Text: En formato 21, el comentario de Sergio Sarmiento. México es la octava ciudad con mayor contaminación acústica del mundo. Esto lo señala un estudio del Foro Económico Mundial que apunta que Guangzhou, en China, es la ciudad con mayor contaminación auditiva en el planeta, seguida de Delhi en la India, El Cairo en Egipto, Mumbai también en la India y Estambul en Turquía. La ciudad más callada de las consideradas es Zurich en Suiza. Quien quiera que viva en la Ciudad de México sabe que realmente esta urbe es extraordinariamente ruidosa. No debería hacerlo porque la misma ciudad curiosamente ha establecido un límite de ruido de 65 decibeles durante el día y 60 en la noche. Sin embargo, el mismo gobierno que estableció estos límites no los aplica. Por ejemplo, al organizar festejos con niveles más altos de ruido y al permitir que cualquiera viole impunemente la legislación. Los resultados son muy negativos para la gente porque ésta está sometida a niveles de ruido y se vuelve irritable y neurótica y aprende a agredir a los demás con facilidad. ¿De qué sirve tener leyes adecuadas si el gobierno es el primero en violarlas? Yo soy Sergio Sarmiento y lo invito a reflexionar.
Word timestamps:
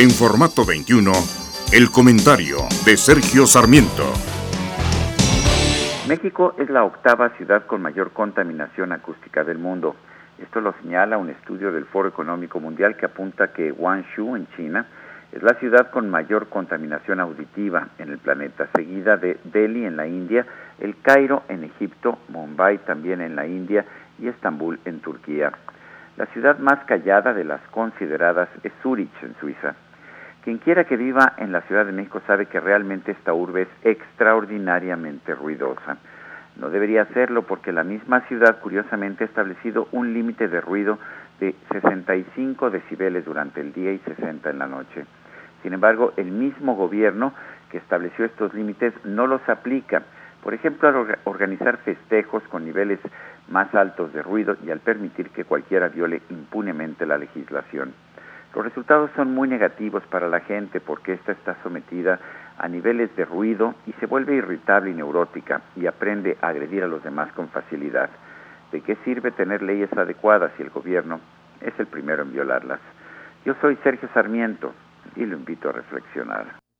En 0.00 0.10
formato 0.10 0.64
21, 0.64 1.10
el 1.72 1.90
comentario 1.90 2.58
de 2.86 2.96
Sergio 2.96 3.48
Sarmiento. 3.48 4.04
México 6.06 6.54
es 6.56 6.70
la 6.70 6.84
octava 6.84 7.30
ciudad 7.30 7.66
con 7.66 7.82
mayor 7.82 8.12
contaminación 8.12 8.92
acústica 8.92 9.42
del 9.42 9.58
mundo. 9.58 9.96
Esto 10.40 10.60
lo 10.60 10.72
señala 10.82 11.18
un 11.18 11.30
estudio 11.30 11.72
del 11.72 11.84
Foro 11.84 12.08
Económico 12.08 12.60
Mundial 12.60 12.96
que 12.96 13.06
apunta 13.06 13.52
que 13.52 13.72
Guangzhou, 13.72 14.36
en 14.36 14.46
China, 14.54 14.86
es 15.32 15.42
la 15.42 15.54
ciudad 15.54 15.90
con 15.90 16.08
mayor 16.08 16.46
contaminación 16.46 17.18
auditiva 17.18 17.88
en 17.98 18.10
el 18.10 18.18
planeta, 18.18 18.68
seguida 18.76 19.16
de 19.16 19.40
Delhi 19.42 19.84
en 19.84 19.96
la 19.96 20.06
India, 20.06 20.46
El 20.78 20.94
Cairo 21.02 21.42
en 21.48 21.64
Egipto, 21.64 22.20
Mumbai 22.28 22.78
también 22.84 23.20
en 23.20 23.34
la 23.34 23.48
India 23.48 23.84
y 24.20 24.28
Estambul 24.28 24.78
en 24.84 25.00
Turquía. 25.00 25.50
La 26.16 26.26
ciudad 26.26 26.56
más 26.60 26.84
callada 26.84 27.34
de 27.34 27.42
las 27.42 27.60
consideradas 27.72 28.48
es 28.62 28.70
Zurich 28.80 29.10
en 29.24 29.34
Suiza. 29.40 29.74
Quien 30.44 30.58
quiera 30.58 30.84
que 30.84 30.96
viva 30.96 31.34
en 31.36 31.52
la 31.52 31.62
Ciudad 31.62 31.84
de 31.84 31.92
México 31.92 32.22
sabe 32.26 32.46
que 32.46 32.60
realmente 32.60 33.12
esta 33.12 33.34
urbe 33.34 33.62
es 33.62 33.68
extraordinariamente 33.82 35.34
ruidosa. 35.34 35.98
No 36.56 36.70
debería 36.70 37.02
hacerlo 37.02 37.42
porque 37.42 37.72
la 37.72 37.84
misma 37.84 38.20
ciudad 38.22 38.58
curiosamente 38.60 39.24
ha 39.24 39.26
establecido 39.26 39.88
un 39.92 40.12
límite 40.12 40.48
de 40.48 40.60
ruido 40.60 40.98
de 41.38 41.54
65 41.70 42.70
decibeles 42.70 43.24
durante 43.24 43.60
el 43.60 43.72
día 43.72 43.92
y 43.92 43.98
60 43.98 44.50
en 44.50 44.58
la 44.58 44.66
noche. 44.66 45.04
Sin 45.62 45.72
embargo, 45.72 46.12
el 46.16 46.30
mismo 46.30 46.74
gobierno 46.74 47.32
que 47.70 47.78
estableció 47.78 48.24
estos 48.24 48.54
límites 48.54 48.92
no 49.04 49.26
los 49.26 49.46
aplica. 49.48 50.02
Por 50.42 50.54
ejemplo, 50.54 50.88
al 50.88 51.18
organizar 51.24 51.78
festejos 51.78 52.42
con 52.44 52.64
niveles 52.64 53.00
más 53.48 53.72
altos 53.74 54.12
de 54.12 54.22
ruido 54.22 54.56
y 54.64 54.70
al 54.70 54.80
permitir 54.80 55.30
que 55.30 55.44
cualquiera 55.44 55.88
viole 55.88 56.22
impunemente 56.30 57.06
la 57.06 57.18
legislación. 57.18 57.92
Los 58.54 58.64
resultados 58.64 59.10
son 59.14 59.34
muy 59.34 59.48
negativos 59.48 60.02
para 60.06 60.28
la 60.28 60.40
gente 60.40 60.80
porque 60.80 61.12
ésta 61.12 61.32
está 61.32 61.56
sometida 61.62 62.18
a 62.56 62.68
niveles 62.68 63.14
de 63.14 63.24
ruido 63.24 63.74
y 63.86 63.92
se 63.94 64.06
vuelve 64.06 64.34
irritable 64.34 64.90
y 64.90 64.94
neurótica 64.94 65.60
y 65.76 65.86
aprende 65.86 66.36
a 66.40 66.48
agredir 66.48 66.82
a 66.82 66.88
los 66.88 67.02
demás 67.02 67.32
con 67.32 67.48
facilidad. 67.48 68.10
¿De 68.72 68.80
qué 68.80 68.96
sirve 69.04 69.30
tener 69.30 69.62
leyes 69.62 69.92
adecuadas 69.92 70.52
si 70.56 70.62
el 70.62 70.70
gobierno 70.70 71.20
es 71.60 71.78
el 71.78 71.86
primero 71.86 72.22
en 72.22 72.32
violarlas? 72.32 72.80
Yo 73.44 73.54
soy 73.60 73.76
Sergio 73.82 74.08
Sarmiento 74.12 74.74
y 75.14 75.24
lo 75.24 75.36
invito 75.36 75.68
a 75.68 75.72
reflexionar. 75.72 76.67